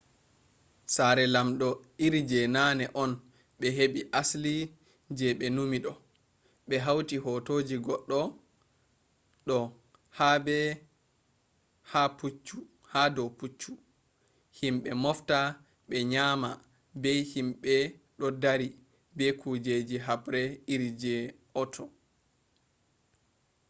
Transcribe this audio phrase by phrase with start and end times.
[0.93, 1.69] saare lamdo
[2.05, 3.11] iri je nane on
[3.59, 4.55] be hebi asli
[5.17, 5.93] je be numi do
[6.67, 8.21] be hauti hotoji goddo
[9.47, 9.57] do
[10.17, 10.57] habe
[12.91, 13.73] ha do puccu
[14.57, 15.37] himbe mofta
[15.87, 16.49] be nyama
[17.01, 17.75] be himbe
[18.19, 18.67] do dari
[19.17, 20.41] be kujeji habre
[20.73, 21.15] iri je
[21.59, 21.89] authur